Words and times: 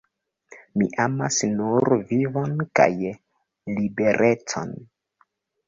Mi 0.81 0.87
amas 1.03 1.37
nur 1.57 1.91
vivon 2.13 2.57
kaj 2.81 2.89
liberecon"". 3.77 4.77